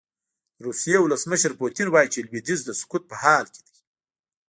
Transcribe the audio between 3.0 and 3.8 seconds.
په حال کې دی.